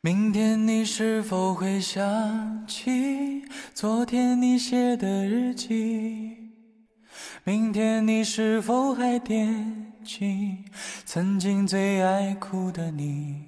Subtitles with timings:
[0.00, 3.42] 明天你是否会想起
[3.74, 6.36] 昨天你写的日记？
[7.42, 10.56] 明天你是否还惦记
[11.04, 13.42] 曾经最爱哭的你？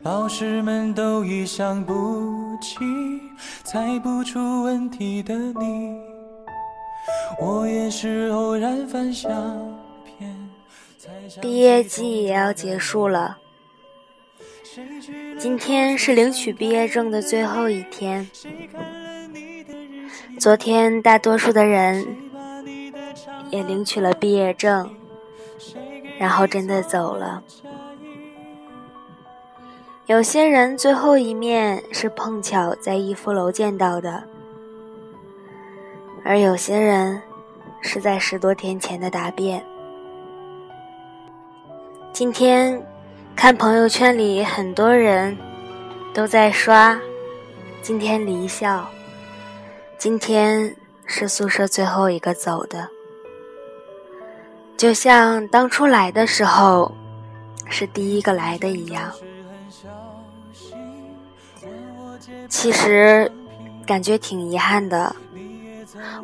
[0.00, 2.76] 老师们都已想不起
[3.64, 5.96] 猜不出问题的你，
[7.40, 9.32] 我也是偶然翻相
[10.04, 10.36] 片。
[11.40, 13.38] 毕业季也要结束了。
[15.38, 18.28] 今天是领取毕业证的最后一天。
[20.40, 22.04] 昨天，大多数的人
[23.50, 24.92] 也领取了毕业证，
[26.18, 27.42] 然后真的走了。
[30.06, 34.24] 有些人最后一面是碰巧在逸夫楼见到的，
[36.24, 37.22] 而有些人
[37.80, 39.64] 是在十多天前的答辩。
[42.12, 42.84] 今天。
[43.36, 45.36] 看朋友圈里很多人
[46.14, 46.98] 都在刷，
[47.82, 48.88] 今天离校，
[49.98, 52.88] 今天是宿舍最后一个走的，
[54.76, 56.90] 就像当初来的时候
[57.68, 59.12] 是第一个来的一样。
[62.48, 63.30] 其实
[63.84, 65.14] 感觉挺遗憾的，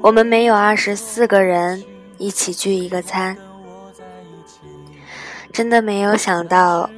[0.00, 1.84] 我们没有二十四个人
[2.16, 3.36] 一起聚一个餐，
[5.52, 6.88] 真的没有想到。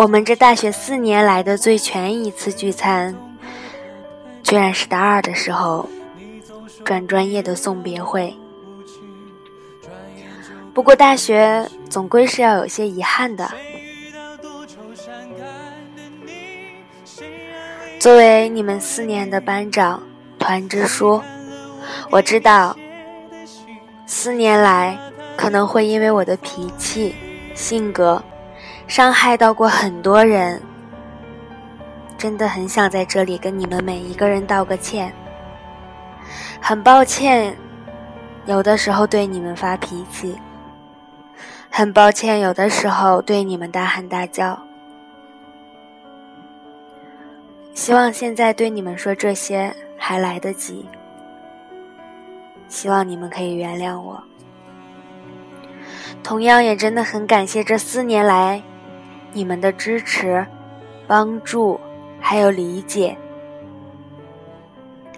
[0.00, 3.14] 我们这大学四年来的最全一次聚餐，
[4.42, 5.86] 居然是大二的时候
[6.82, 8.34] 转专业的送别会。
[10.72, 13.52] 不过大学总归是要有些遗憾的。
[17.98, 20.02] 作为你们四年的班长、
[20.38, 21.20] 团支书，
[22.08, 22.74] 我知道
[24.06, 24.98] 四年来
[25.36, 27.14] 可能会因为我的脾气、
[27.54, 28.24] 性格。
[28.90, 30.60] 伤害到过很多人，
[32.18, 35.14] 真的很想在这里跟你们每一个人道个歉。
[36.60, 37.56] 很抱歉，
[38.46, 40.36] 有的时候对你们发脾气，
[41.70, 44.60] 很抱歉，有的时候对你们大喊大叫。
[47.72, 50.84] 希望现在对你们说这些还来得及，
[52.66, 54.20] 希望你们可以原谅我。
[56.24, 58.60] 同样也真的很感谢这四年来。
[59.32, 60.46] 你们的支持、
[61.06, 61.80] 帮助，
[62.20, 63.16] 还有理解，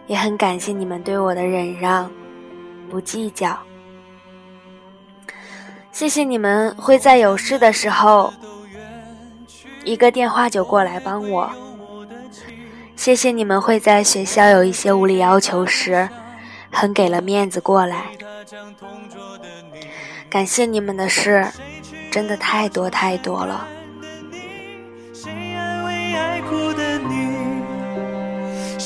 [0.07, 2.11] 也很感谢你们对我的忍让、
[2.91, 3.59] 不计较。
[5.91, 8.33] 谢谢你们会在有事的时候，
[9.85, 11.51] 一个电话就过来帮我。
[12.97, 16.09] 谢谢你们会在学校有一些无理要求时，
[16.71, 18.07] 很给了面子过来。
[20.31, 21.47] 感谢你们的事，
[22.11, 23.67] 真的太多太多了。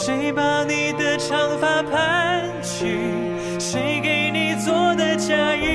[0.06, 2.86] 谁把你的长发盘起？
[3.58, 5.66] 谁给你做的嫁衣？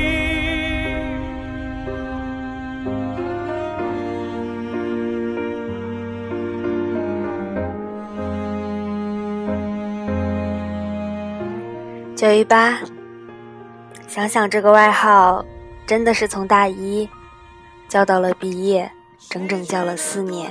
[12.16, 12.80] 九一八，
[14.08, 15.46] 想想这个外号，
[15.86, 17.10] 真的是从大一
[17.90, 18.90] 叫到了毕业，
[19.30, 20.50] 整整叫了四年。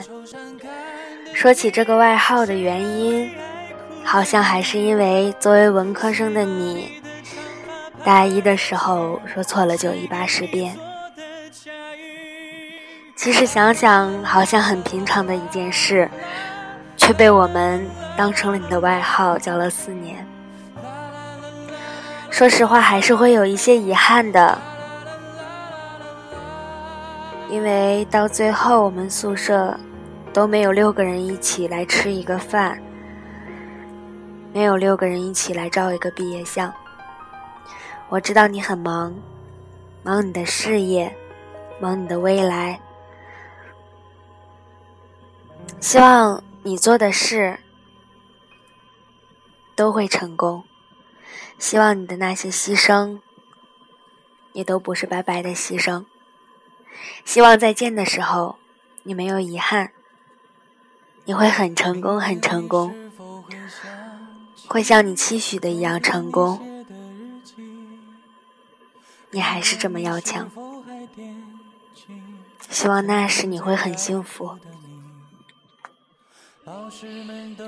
[1.32, 3.30] 说起这个外号的原因。
[4.04, 7.00] 好像还是因为作为文科生的你，
[8.04, 10.76] 大一的时候说错了九一八事变。
[13.14, 16.10] 其实想想，好像很平常的一件事，
[16.96, 20.26] 却被我们当成了你的外号叫了四年。
[22.30, 24.58] 说实话，还是会有一些遗憾的，
[27.50, 29.78] 因为到最后我们宿舍
[30.32, 32.80] 都没有六个人一起来吃一个饭。
[34.52, 36.72] 没有六个人一起来照一个毕业相。
[38.08, 39.14] 我知道你很忙，
[40.02, 41.16] 忙你的事业，
[41.80, 42.80] 忙你的未来。
[45.78, 47.60] 希望你做的事
[49.76, 50.64] 都会成功。
[51.58, 53.20] 希望你的那些牺牲
[54.52, 56.04] 也都不是白白的牺牲。
[57.24, 58.56] 希望再见的时候
[59.04, 59.92] 你没有遗憾，
[61.24, 63.09] 你会很成功，很成功。
[64.72, 66.84] 会像你期许的一样成功，
[69.32, 70.48] 你还是这么要强。
[72.68, 74.56] 希望那时你会很幸福。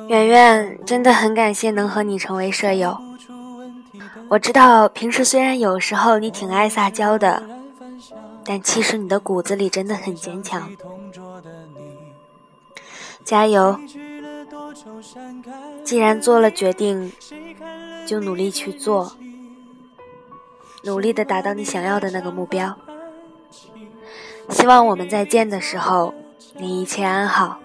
[0.09, 2.97] 圆圆，真的很感谢能和你成为舍友。
[4.29, 7.43] 我知道平时虽然有时候你挺爱撒娇的，
[8.45, 10.71] 但其实你的骨子里真的很坚强。
[13.25, 13.77] 加油！
[15.85, 17.13] 既然做了决定，
[18.07, 19.13] 就努力去做，
[20.85, 22.77] 努力的达到你想要的那个目标。
[24.49, 26.15] 希望我们再见的时候，
[26.57, 27.59] 你一切安好。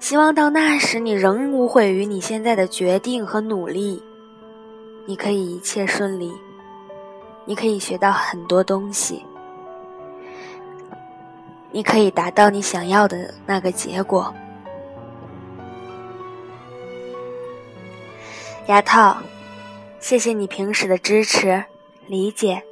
[0.00, 4.02] 希望到那时，你仍无悔于你现在的决定和努力，
[5.06, 6.32] 你可以一切顺利，
[7.44, 9.24] 你可以学到很多东西，
[11.70, 14.34] 你可以达到你想要的那个结果。
[18.66, 19.16] 牙套，
[19.98, 21.64] 谢谢你平时的支持、
[22.06, 22.62] 理解，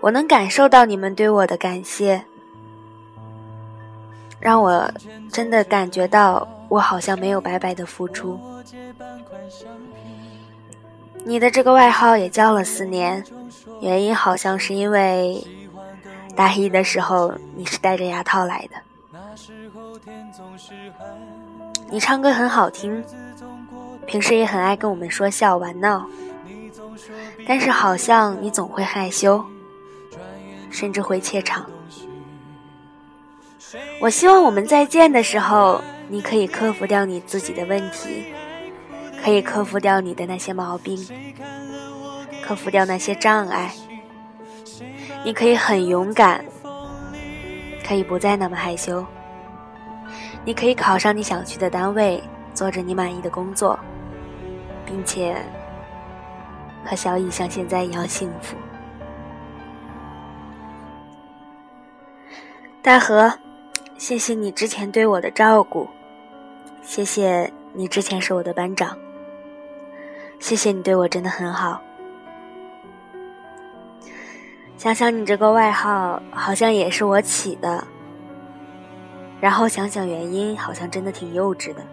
[0.00, 2.24] 我能感受到你们对我的感谢。
[4.40, 4.90] 让我
[5.30, 8.40] 真的感觉到，我好像没有白白的付出。
[11.24, 13.22] 你的这个外号也叫了四年，
[13.80, 15.46] 原因好像是因为
[16.34, 18.76] 大一的时候你是戴着牙套来的。
[21.90, 23.04] 你唱歌很好听，
[24.08, 26.08] 平时也很爱跟我们说笑玩闹，
[27.46, 29.44] 但是好像你总会害羞，
[30.70, 31.66] 甚至会怯场。
[34.00, 38.24] 我希望我们再见的时候，你可以克服掉你自己的问题，
[39.22, 40.96] 可以克服掉你的那些毛病，
[42.42, 43.74] 克服掉那些障碍。
[45.22, 46.42] 你可以很勇敢，
[47.86, 49.04] 可以不再那么害羞。
[50.46, 52.22] 你可以考上你想去的单位，
[52.54, 53.78] 做着你满意的工作，
[54.88, 55.36] 并且
[56.84, 58.56] 和小乙像现在一样幸福。
[62.82, 63.30] 大河。
[63.98, 65.88] 谢谢你之前对我的照顾，
[66.82, 68.96] 谢谢你之前是我的班长，
[70.38, 71.82] 谢谢你对我真的很好。
[74.76, 77.84] 想想你这个外号好像也是我起的，
[79.40, 81.84] 然后想想原因，好像真的挺幼稚的。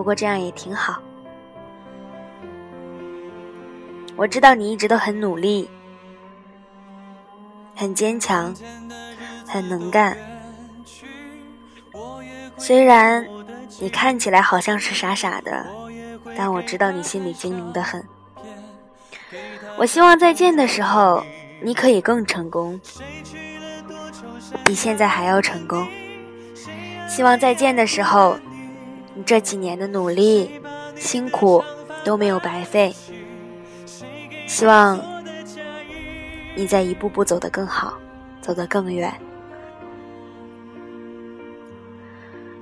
[0.00, 0.98] 不过这样也挺好。
[4.16, 5.68] 我知道你一直都很努力，
[7.76, 8.54] 很坚强。
[9.46, 10.16] 很能干，
[12.56, 13.28] 虽然
[13.78, 15.66] 你看起来好像是傻傻的，
[16.34, 18.02] 但我知道你心里精明的很。
[19.76, 21.22] 我希望再见的时候，
[21.60, 22.80] 你可以更成功，
[24.64, 25.86] 比现在还要成功。
[27.06, 28.38] 希望再见的时候，
[29.14, 30.60] 你这几年的努力、
[30.96, 31.62] 辛苦
[32.04, 32.94] 都没有白费。
[34.46, 35.00] 希望
[36.54, 37.98] 你在一步步走得更好，
[38.40, 39.12] 走得更远。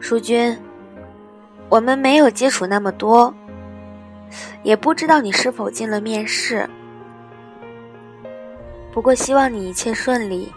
[0.00, 0.58] 淑君，
[1.68, 3.34] 我们没有接触那么多，
[4.62, 6.68] 也不知道你是否进了面试。
[8.92, 10.52] 不过希望你一切顺利，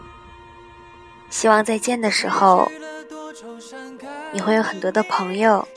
[1.30, 2.72] 希望再见的时候，
[4.31, 5.68] 你会有很多的朋友，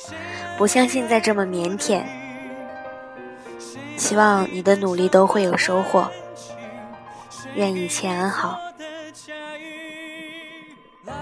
[0.57, 2.03] 不像现在这么腼腆。
[3.97, 6.09] 希望你的努力都会有收获，
[7.55, 8.59] 愿一切安好，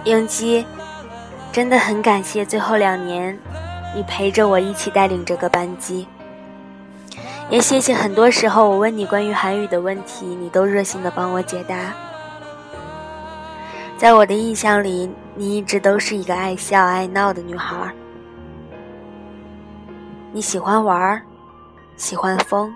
[0.05, 0.64] 英姬。
[1.52, 3.38] 真的很感谢最后两年，
[3.94, 6.08] 你陪着我一起带领这个班级。
[7.50, 11.93] 也谢谢很多时候我问你关于韩语的问题，你都热心的帮我解答。
[13.99, 17.93] 在我的印象里，你一直都是一个爱笑爱闹的女孩。
[20.32, 21.22] 你喜欢玩儿，
[21.96, 22.72] 喜欢疯，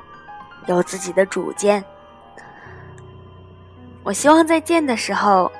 [0.66, 1.84] 有自己的主见。
[4.02, 5.50] 我希望再见的时候，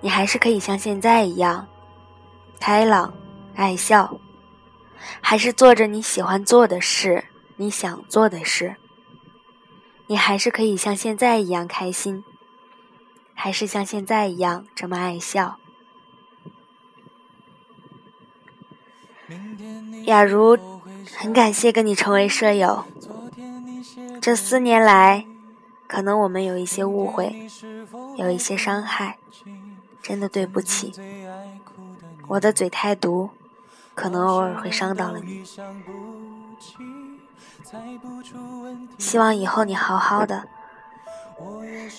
[0.00, 1.66] 你还是可以像现在一样。
[2.60, 3.14] 开朗，
[3.54, 4.18] 爱笑，
[5.20, 7.24] 还是做着你喜欢做的事，
[7.56, 8.76] 你想做的事。
[10.06, 12.24] 你还是可以像现在一样开心，
[13.34, 15.58] 还是像现在一样这么爱笑。
[20.04, 20.58] 雅茹，
[21.16, 22.84] 很感谢跟你成为舍友。
[24.20, 25.26] 这四年来，
[25.86, 27.48] 可能我们有一些误会，
[28.16, 29.18] 有一些伤害，
[30.02, 30.92] 真的对不起。
[32.28, 33.30] 我的嘴太毒，
[33.94, 35.44] 可能偶尔会伤到了你。
[38.98, 40.48] 希望以后你好好的，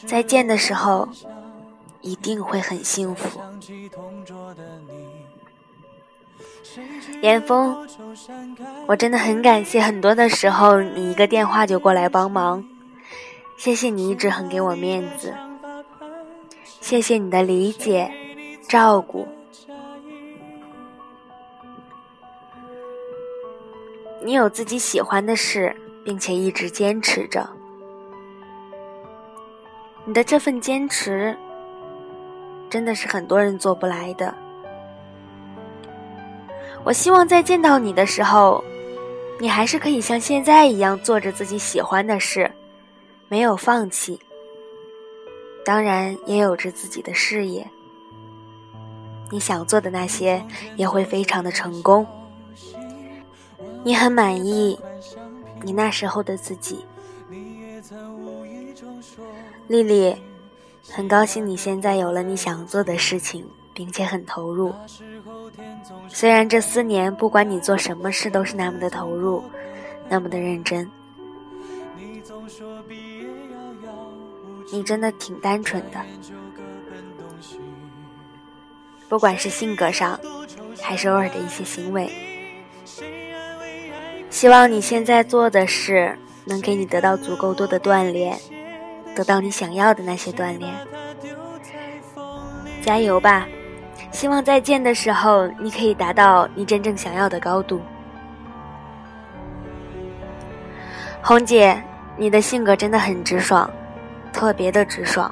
[0.08, 1.08] 再见的时候
[2.02, 3.40] 一定会很幸福。
[7.22, 7.88] 严峰，
[8.88, 12.64] 我真的很感谢，很多的时候你一个电话就过来帮忙，
[13.58, 15.34] 谢谢你一直很给我面子，
[16.80, 18.12] 谢谢你的理解、
[18.68, 19.28] 照顾。
[24.22, 27.50] 你有自己喜欢的事，并且一直坚持着。
[30.06, 31.38] 你的这份坚持，
[32.70, 34.34] 真的是很多人做不来的。
[36.84, 38.64] 我希望在见到你的时候，
[39.40, 42.52] 你还是可以像现在一样做着自己喜欢的事，
[43.28, 44.20] 没有放弃。
[45.64, 47.68] 当然，也有着自己的事业。
[49.30, 50.44] 你想做的那些
[50.76, 52.08] 也会非常的成功。
[53.84, 54.80] 你很满意
[55.62, 56.84] 你那时候的自己，
[59.68, 60.16] 丽丽，
[60.90, 63.48] 很高兴你现在有了你想做的事情，
[63.80, 64.76] 并且很投入。
[66.10, 69.42] 虽然这四年不管你做什么事都是那么的投入，
[70.10, 70.92] 那么的认真，
[74.74, 76.06] 你真的挺单纯的。
[79.08, 80.20] 不管是性格上，
[80.82, 82.12] 还是偶尔的一些行为，
[84.30, 88.38] 希望你现在做的事能给你得到足够多的锻炼，
[89.16, 90.76] 得到你想要的那些锻炼。
[92.84, 93.48] 加油吧！
[94.12, 97.80] 希望再见的时候，你可以达到你真正想要的高度。
[101.22, 101.82] 红姐，
[102.18, 103.70] 你的性格真的很直爽，
[104.34, 105.32] 特别的直爽，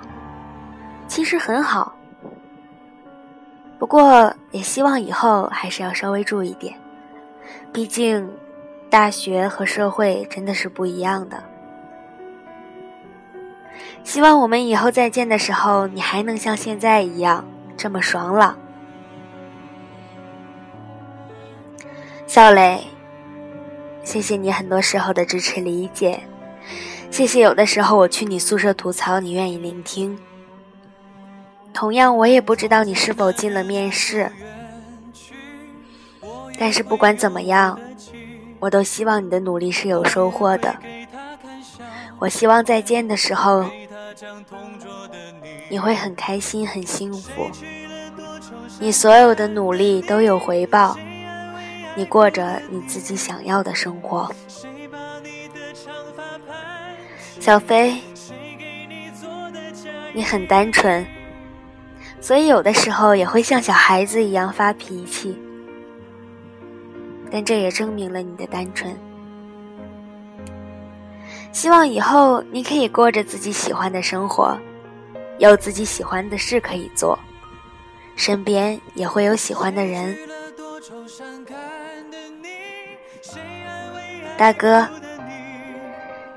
[1.07, 1.93] 其实很好。
[3.79, 6.75] 不过，也希望以后还是要稍微注意点，
[7.73, 8.29] 毕竟，
[8.89, 11.43] 大学和社会真的是不一样的。
[14.03, 17.43] 希望我们以后再见的时候，你还能像现在一样
[17.75, 18.57] 这么爽朗。
[22.37, 22.81] 小磊，
[24.03, 26.21] 谢谢你很多时候的支持理解，
[27.09, 30.15] 谢谢有的时候我去你宿舍吐槽，你愿意聆听。
[31.73, 34.31] 同样，我也不知道你是否进了面试，
[36.59, 37.79] 但是不管怎么样，
[38.59, 40.75] 我都希望你的努力是有收获的。
[42.19, 43.65] 我希望再见的时候，
[45.69, 47.49] 你会很开心、很幸福，
[48.79, 50.95] 你所有的努力都有回报，
[51.97, 54.31] 你过着你自己想要的生活。
[57.39, 57.99] 小飞，
[60.13, 61.03] 你很单纯。
[62.21, 65.35] 所以有的时候也会像小孩子一样发脾气，
[67.31, 68.95] 但这也证明了你的单纯。
[71.51, 74.55] 希望以后你可以过着自己喜欢的生活，
[75.39, 77.17] 有自己喜欢的事可以做，
[78.15, 80.15] 身边也会有喜欢的人。
[84.37, 84.87] 大哥，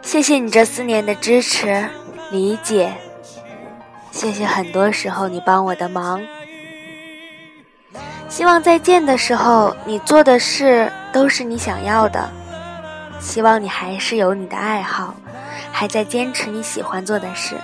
[0.01, 1.87] 谢谢你这四年的支持、
[2.31, 2.91] 理解。
[4.11, 6.21] 谢谢很多时候你帮我的忙，
[8.29, 12.27] 希望再见的时候你做的事都是你想要的，
[13.21, 15.15] 希望你还是有你的爱好，
[15.71, 17.55] 还在坚持你喜欢做的事，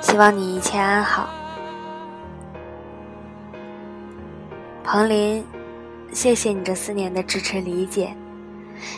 [0.00, 1.28] 希望你一切安好。
[4.84, 5.44] 彭林，
[6.14, 8.16] 谢谢你这四年的支持理解，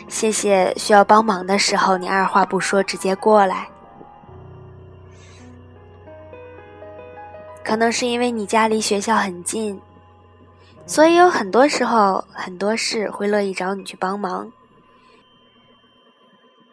[0.07, 3.67] 谢谢需要帮忙的时候你二话不说直接过来。
[7.65, 9.81] 可能是因为你家离学校很近，
[10.85, 14.49] 所以有很多时候很多事会乐意找你去帮忙。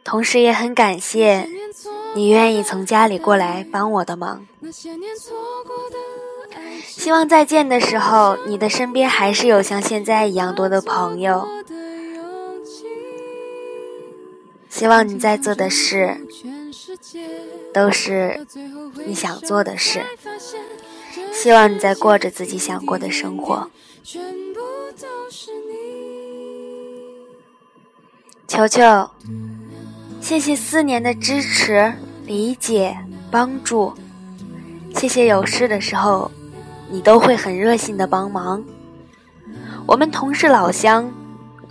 [0.04, 1.48] 同时也很感谢
[2.14, 4.46] 你愿意从家里过来帮我的忙。
[6.86, 11.46] 希望再见的时候，你的身边还是有像现在一样多的朋友。
[14.68, 16.16] 希望你在做的事
[17.72, 18.46] 都是
[19.06, 20.02] 你想做的事。
[21.32, 23.70] 希望你在过着自己想过的生活。
[28.46, 29.10] 球球，
[30.20, 31.92] 谢谢四年的支持、
[32.24, 32.96] 理解、
[33.30, 33.94] 帮助。
[34.96, 36.30] 谢谢有事的时候，
[36.90, 38.62] 你都会很热心的帮忙。
[39.86, 41.10] 我们同是老乡，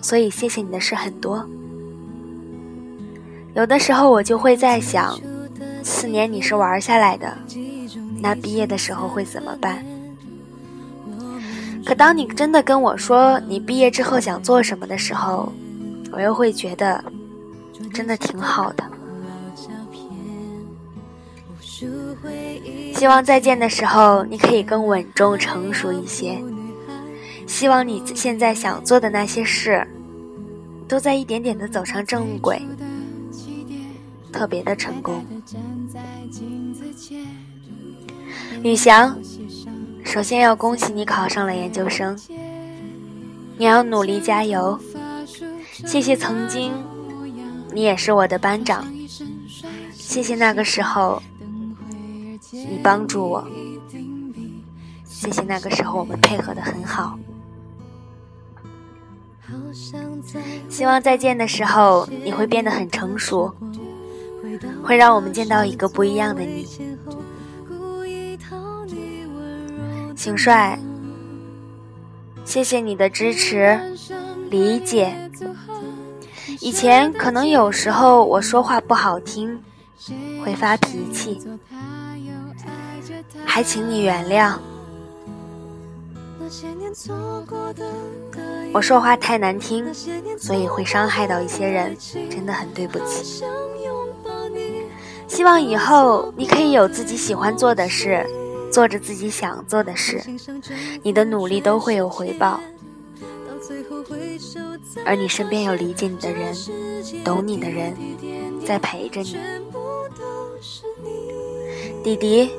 [0.01, 1.47] 所以谢谢你的事很多。
[3.55, 5.19] 有的时候我就会在想，
[5.83, 7.37] 四年你是玩下来的。
[8.19, 9.83] 那毕业的时候会怎么办？
[11.85, 15.51] 可当你真的跟我说你毕业之后想做什么的时候，
[16.11, 17.03] 我又会觉得
[17.93, 18.83] 真的挺好的。
[22.95, 26.41] 希望再见的时候你可以更稳重成熟一些。
[27.45, 29.85] 希望你现在想做的那些事，
[30.87, 32.61] 都在一点点的走上正轨，
[34.31, 35.25] 特别的成功。
[38.63, 39.17] 宇翔，
[40.05, 42.17] 首先要恭喜你考上了研究生，
[43.57, 44.79] 你要努力加油。
[45.85, 46.71] 谢谢曾经，
[47.73, 48.85] 你也是我的班长。
[49.91, 51.21] 谢谢那个时候，
[52.53, 53.43] 你帮助我。
[55.03, 57.17] 谢谢那个时候我们配合的很好。
[60.69, 63.51] 希望再见的时候你会变得很成熟，
[64.83, 66.67] 会让我们见到一个不一样的你。
[70.15, 70.77] 邢帅，
[72.45, 73.79] 谢谢你的支持、
[74.49, 75.31] 理解。
[76.59, 79.59] 以前可能有时候我说话不好听，
[80.43, 81.41] 会发脾气，
[83.45, 84.57] 还请你原谅。
[88.73, 89.93] 我说话太难听，
[90.37, 91.95] 所以会伤害到一些人，
[92.29, 93.43] 真的很对不起。
[95.27, 98.25] 希望以后你可以有自己喜欢做的事，
[98.71, 100.21] 做着自己想做的事，
[101.01, 102.59] 你的努力都会有回报。
[105.05, 106.55] 而你身边有理解你的人，
[107.23, 107.95] 懂你的人，
[108.65, 109.37] 在陪着你。
[112.03, 112.51] 弟弟，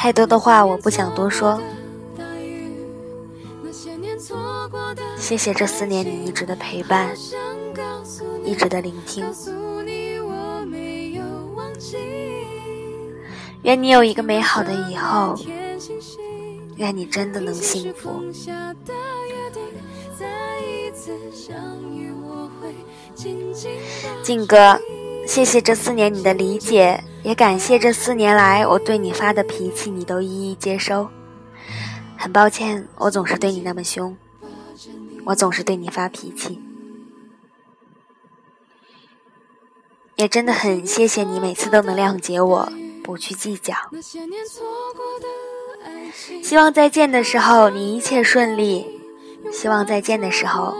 [0.00, 1.60] 太多的话我不想多说。
[5.18, 7.14] 谢谢这四年你一直的陪伴，
[8.42, 9.22] 一直的聆听。
[13.60, 15.38] 愿你有一个美好的以后，
[16.76, 18.24] 愿你真的能幸福。
[24.22, 24.80] 静哥，
[25.30, 31.08] 谢谢这四年你的理解，也感谢这四年来我对你发的脾气你都一一接收。
[32.18, 34.16] 很抱歉，我总是对你那么凶，
[35.24, 36.60] 我总是对你发脾气，
[40.16, 42.72] 也真的很谢谢你每次都能谅解我，
[43.04, 43.72] 不去计较。
[46.42, 49.00] 希望再见的时候你一切顺利，
[49.52, 50.74] 希望再见的时候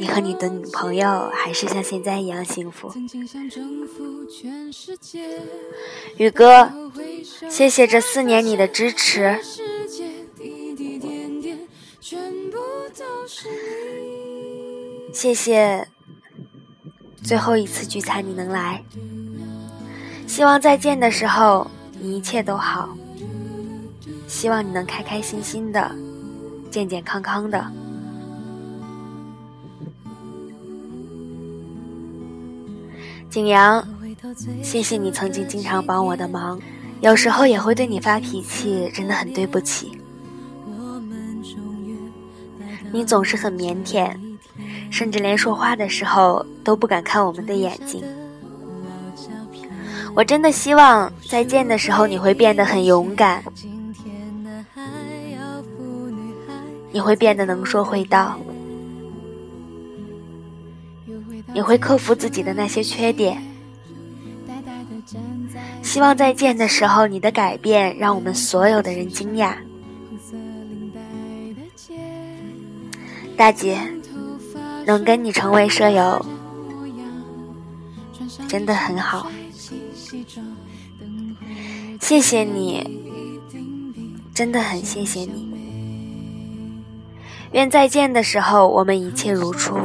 [0.00, 2.90] 你和你的女朋友还是像现在一样幸福。
[6.16, 6.72] 宇哥，
[7.50, 9.38] 谢谢这四年你的支持。
[15.12, 15.86] 谢谢，
[17.22, 18.82] 最后一次聚餐你能来，
[20.26, 21.70] 希望再见的时候
[22.00, 22.88] 你一切都好，
[24.26, 25.94] 希望你能开开心心的，
[26.70, 27.70] 健健康康的。
[33.30, 33.86] 景阳，
[34.60, 36.60] 谢谢你曾经经常帮我的忙，
[37.00, 39.92] 有时候也会对你发脾气，真的很对不起。
[42.92, 44.12] 你总是很腼腆。
[44.90, 48.02] 甚至连说话的时候都不敢看我们的眼睛。
[50.16, 53.42] 我真的希望再见的时候你会变得很勇敢，
[56.90, 58.36] 你会变得能说会道，
[61.52, 63.42] 你会克服自己的那些缺点。
[65.82, 69.54] 希望再见的时候你的改变让我们所有的人惊讶，
[73.36, 73.78] 大姐。
[74.86, 76.24] 能跟你成为舍友，
[78.48, 79.30] 真的很好。
[82.00, 82.82] 谢谢你，
[84.34, 85.48] 真的很谢谢你。
[87.52, 89.76] 愿再见的时候我们一切如初。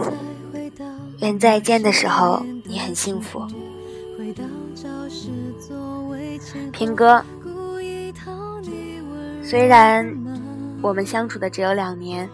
[1.19, 3.45] 愿再见的时候你很幸福。
[6.71, 7.23] 平哥，
[9.43, 10.05] 虽然
[10.81, 12.29] 我们相处的只有两年。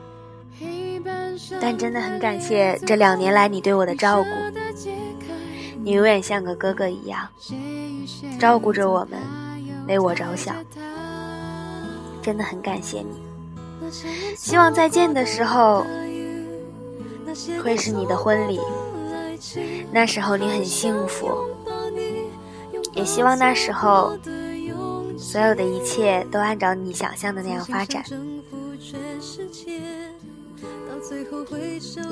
[1.59, 4.29] 但真的很感谢这两年来你对我的照顾，
[5.83, 7.27] 你永远像个哥哥一样，
[8.39, 9.19] 照顾着我们，
[9.87, 10.55] 为我着想，
[12.21, 13.91] 真的很感谢你。
[14.37, 15.85] 希望再见的时候
[17.63, 18.59] 会是你的婚礼，
[19.91, 21.29] 那时候你很幸福，
[22.93, 24.17] 也希望那时候
[25.17, 28.03] 所有的一切都按照你想象的那样发展。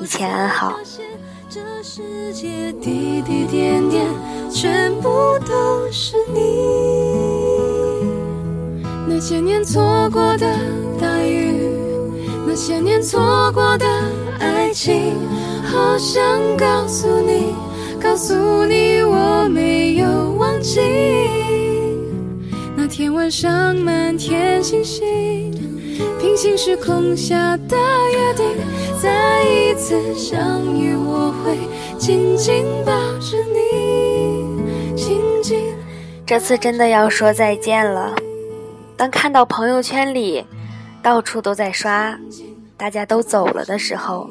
[0.02, 0.78] 一切安好。
[1.48, 4.06] 这世界滴滴点点，
[4.50, 5.08] 全部
[5.46, 6.40] 都是你。
[9.08, 10.46] 那些年错过的
[11.00, 11.70] 大雨，
[12.46, 13.86] 那些年错过的
[14.70, 15.16] 爱情，
[15.64, 16.22] 好想
[16.56, 17.56] 告诉你，
[18.00, 20.80] 告诉你我没有忘记。
[22.76, 25.50] 那天晚上满天星星，
[26.20, 27.76] 平行时空下的
[28.12, 28.46] 约定。
[29.02, 31.58] 再一次相遇，我会
[31.98, 34.94] 紧紧抱着你。
[34.94, 35.74] 紧紧。
[36.24, 38.14] 这次真的要说再见了。
[38.96, 40.44] 当看到朋友圈里
[41.02, 42.16] 到处都在刷，
[42.76, 44.30] 大家都走了的时候，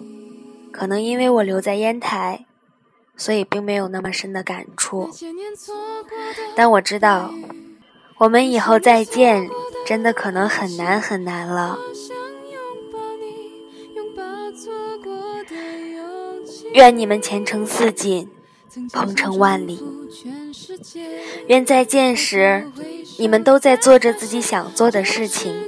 [0.71, 2.45] 可能因为我留在烟台，
[3.17, 5.09] 所以并没有那么深的感触。
[6.55, 7.33] 但我知道，
[8.19, 9.49] 我们以后再见，
[9.85, 11.77] 真的可能很难很难了。
[16.73, 18.29] 愿你们前程似锦，
[18.93, 19.83] 鹏程万里。
[21.47, 22.71] 愿再见时，
[23.17, 25.67] 你们都在做着自己想做的事情，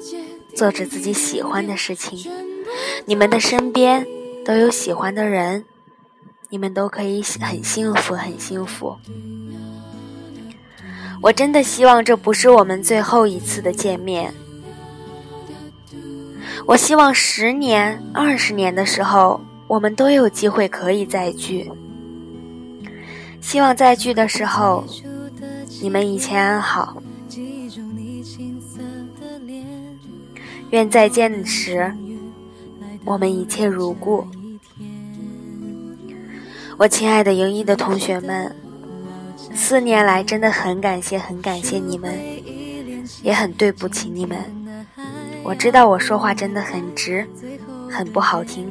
[0.56, 2.32] 做着自己喜欢的事情。
[3.06, 4.06] 你们的身边
[4.44, 5.64] 都有喜欢的人，
[6.50, 8.98] 你们都可以很幸福，很幸福。
[11.22, 14.34] 我真的希望这不是我们最后一次的见面。
[16.66, 21.72] 我希望十年、二十年的时候，我们都有机会可以再聚。
[23.40, 24.84] 希望再聚的时候，
[25.82, 27.02] 你们一切安好。
[30.72, 31.94] 愿再见时，
[33.06, 34.26] 我们一切如故。
[36.78, 38.56] 我亲爱的营一的同学们，
[39.54, 42.14] 四年来真的很感谢，很感谢你们，
[43.22, 44.38] 也很对不起你们。
[45.44, 47.28] 我知道我说话真的很直，
[47.90, 48.68] 很不好听。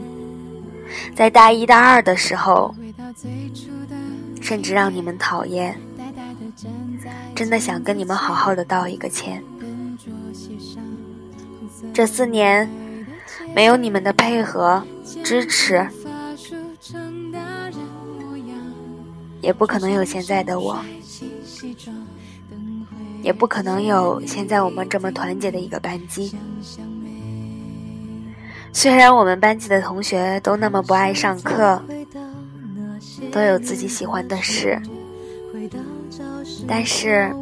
[1.14, 2.74] 在大一、大二的时候。
[4.40, 5.78] 甚至让你们讨厌，
[7.34, 9.44] 真的想跟你们好好的道一个歉。
[11.92, 12.68] 这四年
[13.54, 14.82] 没有你们的配合
[15.24, 15.86] 支持，
[19.40, 20.78] 也不可能有现在的我，
[23.22, 26.34] 也不可能有现在我们这么团结的一个班级。
[28.72, 31.82] 虽然我们班级的同学都那么不爱上课。
[33.32, 34.80] 都有自己喜欢的事，
[36.66, 37.32] 但是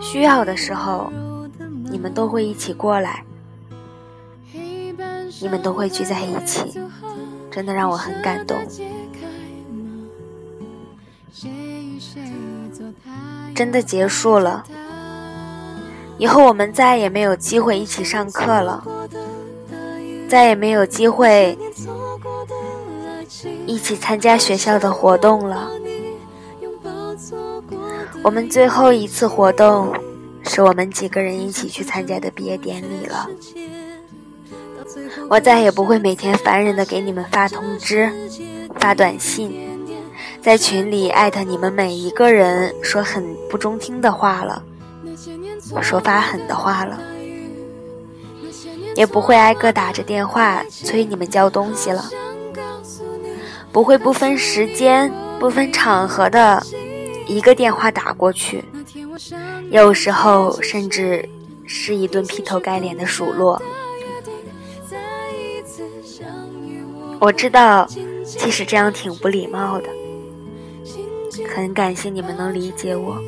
[0.00, 1.12] 需要的时候，
[1.88, 3.24] 你们都会一起过来，
[5.40, 6.80] 你们都会聚在一起，
[7.50, 8.56] 真的让我很感动。
[13.54, 14.64] 真的结束了，
[16.18, 18.84] 以后我们再也没有机会一起上课了，
[20.28, 21.56] 再也没有机会。
[23.66, 25.70] 一起参加学校的活动了。
[28.22, 29.92] 我们最后一次活动，
[30.44, 33.28] 是我们几个人一起去参加的毕业典礼了。
[35.28, 38.10] 我再也不会每天烦人的给你们发通知、
[38.78, 39.52] 发短信，
[40.40, 44.62] 在群里艾特你们每一个人，说很不中听的话了，
[45.82, 46.98] 说发狠的话了，
[48.94, 52.04] 也不会挨个打着电话催你们交东西了。
[53.72, 56.64] 不会不分时间、不分场合的
[57.26, 58.64] 一个电话打过去，
[59.70, 61.28] 有时候甚至
[61.66, 63.60] 是一顿劈头盖脸的数落。
[67.24, 67.86] 我知道，
[68.22, 69.88] 即使这样挺不礼貌的，
[71.56, 73.18] 很感谢你们能理解我，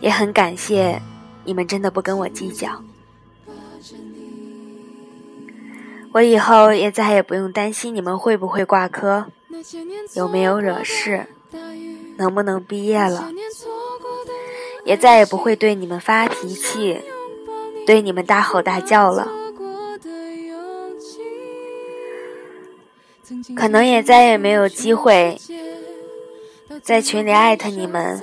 [0.00, 1.02] 也很感谢
[1.44, 2.80] 你们真的不跟我计较。
[6.12, 9.26] 我以后也再也不用担心你们会不会挂科，
[10.14, 11.26] 有没有惹事，
[12.18, 13.32] 能不能毕业了，
[14.84, 17.00] 也再也不会对你们发脾气，
[17.84, 19.28] 对你们大吼大叫了，
[23.56, 25.40] 可能也再也没有机会
[26.82, 28.20] 在群里艾特你们，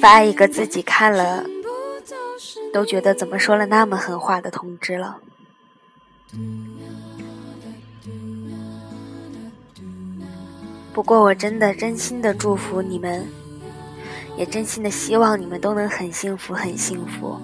[0.00, 1.44] 发一个自己看了。
[2.72, 5.18] 都觉得怎么说了那么狠话的通知了。
[10.92, 13.28] 不过我真的真心的祝福你们，
[14.36, 17.40] 也真心的希望你们都能很幸福很幸福。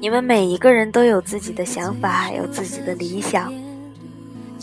[0.00, 3.52] 你们每一个人都有自己的想法，有自己的理想，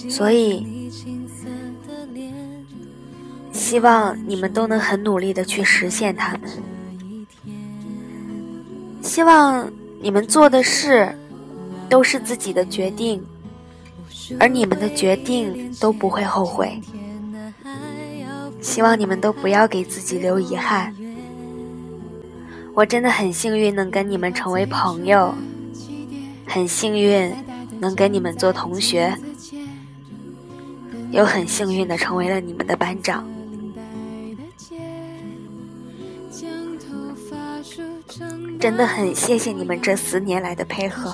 [0.09, 0.91] 所以。
[3.51, 6.41] 希望你们都能很努力的去实现他们。
[9.01, 11.15] 希望你们做的事
[11.87, 13.23] 都是自己的决定，
[14.39, 16.79] 而你们的决定都不会后悔。
[18.59, 20.93] 希望你们都不要给自己留遗憾。
[22.75, 25.33] 我真的很幸运能跟你们成为朋友，
[26.45, 27.31] 很幸运
[27.79, 29.15] 能跟你们做同学，
[31.11, 33.27] 又很幸运的成为了你们的班长。
[38.59, 41.13] 真的很谢谢你们这四年来的配合，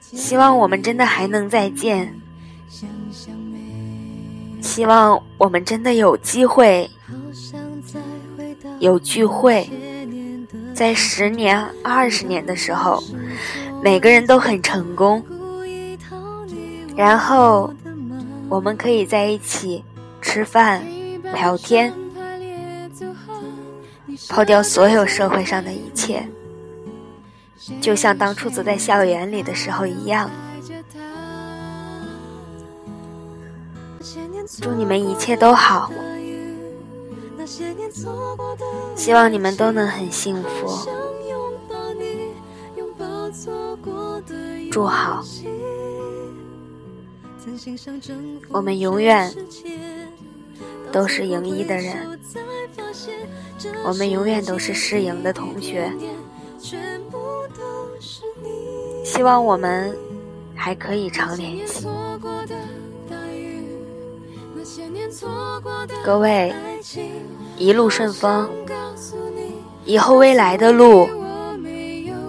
[0.00, 2.14] 希望我们真的还能再见，
[4.60, 6.90] 希望我们真的有机会
[8.78, 9.68] 有聚会，
[10.74, 13.02] 在十年、二十年的时候，
[13.82, 15.24] 每个人都很成功，
[16.96, 17.72] 然后
[18.48, 19.84] 我们可以在一起
[20.20, 20.82] 吃饭、
[21.34, 21.92] 聊天。
[24.30, 26.26] 抛掉所有社会上的一切，
[27.82, 30.30] 就像当初走在校园里的时候一样。
[34.60, 35.92] 祝你们一切都好，
[38.96, 40.88] 希望你们都能很幸福。
[44.72, 45.24] 祝好，
[48.50, 49.32] 我们永远
[50.92, 52.18] 都是赢一的人，
[53.84, 55.90] 我们永远都是试赢的同学。
[59.04, 59.96] 希望我们
[60.54, 61.86] 还可以常联系。
[66.04, 66.52] 各位，
[67.56, 68.48] 一路顺风，
[69.84, 71.08] 以后未来的路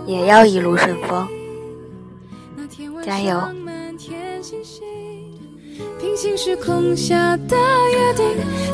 [0.05, 1.27] 也要一路顺风，
[3.03, 3.41] 加油！
[5.99, 7.55] 平行时空下的
[7.91, 8.25] 约定，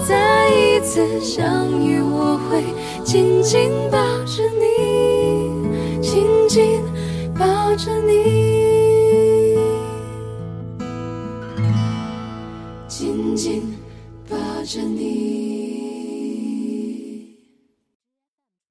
[0.08, 2.63] 再一次相遇，我会
[3.03, 6.82] 紧紧抱着你，紧紧
[7.38, 8.13] 抱着你。
[12.88, 13.75] 紧紧
[14.29, 15.42] 抱着你。